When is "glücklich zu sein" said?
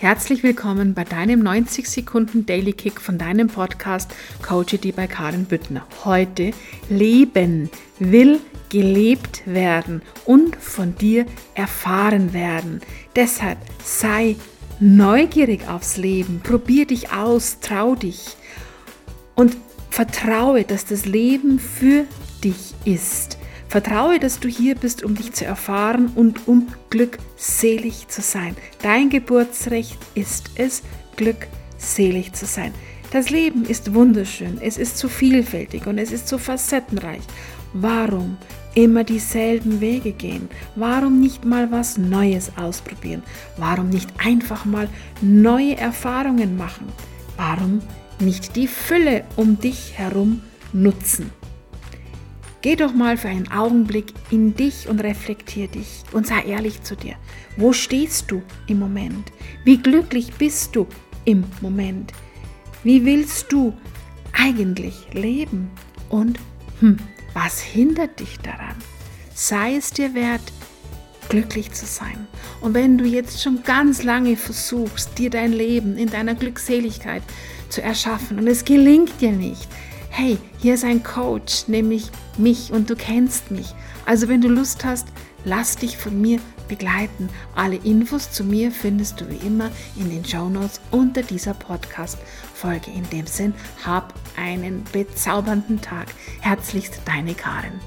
71.30-72.26